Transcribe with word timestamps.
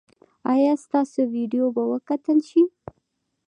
ایا 0.53 0.73
ستاسو 0.85 1.19
ویډیو 1.35 1.65
به 1.75 1.83
وکتل 1.91 2.37
شي؟ 2.49 2.63